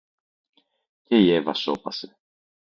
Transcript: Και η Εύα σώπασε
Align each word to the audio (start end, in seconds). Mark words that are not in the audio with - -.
Και 1.03 1.15
η 1.15 1.31
Εύα 1.33 1.53
σώπασε 1.53 2.17